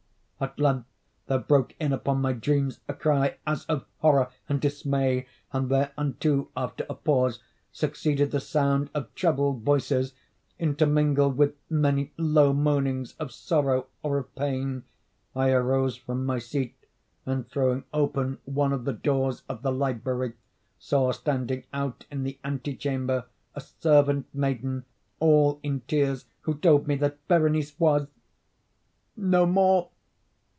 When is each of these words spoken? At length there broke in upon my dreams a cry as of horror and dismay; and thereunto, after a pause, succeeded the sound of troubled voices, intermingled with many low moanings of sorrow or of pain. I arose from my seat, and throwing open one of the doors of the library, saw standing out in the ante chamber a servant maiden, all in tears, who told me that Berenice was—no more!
At 0.43 0.57
length 0.59 0.87
there 1.27 1.37
broke 1.37 1.75
in 1.79 1.93
upon 1.93 2.19
my 2.19 2.33
dreams 2.33 2.79
a 2.87 2.95
cry 2.95 3.37
as 3.45 3.63
of 3.65 3.85
horror 3.99 4.29
and 4.49 4.59
dismay; 4.59 5.27
and 5.53 5.69
thereunto, 5.69 6.49
after 6.57 6.83
a 6.89 6.95
pause, 6.95 7.43
succeeded 7.71 8.31
the 8.31 8.39
sound 8.39 8.89
of 8.95 9.13
troubled 9.13 9.61
voices, 9.61 10.15
intermingled 10.57 11.37
with 11.37 11.53
many 11.69 12.11
low 12.17 12.53
moanings 12.53 13.13
of 13.19 13.31
sorrow 13.31 13.85
or 14.01 14.17
of 14.17 14.33
pain. 14.33 14.81
I 15.35 15.51
arose 15.51 15.95
from 15.95 16.25
my 16.25 16.39
seat, 16.39 16.87
and 17.23 17.47
throwing 17.47 17.83
open 17.93 18.39
one 18.45 18.73
of 18.73 18.83
the 18.85 18.93
doors 18.93 19.43
of 19.47 19.61
the 19.61 19.71
library, 19.71 20.33
saw 20.79 21.11
standing 21.11 21.65
out 21.71 22.07
in 22.09 22.23
the 22.23 22.39
ante 22.43 22.75
chamber 22.75 23.25
a 23.53 23.61
servant 23.61 24.25
maiden, 24.33 24.85
all 25.19 25.59
in 25.61 25.81
tears, 25.81 26.25
who 26.39 26.55
told 26.55 26.87
me 26.87 26.95
that 26.95 27.27
Berenice 27.27 27.79
was—no 27.79 29.45
more! 29.45 29.89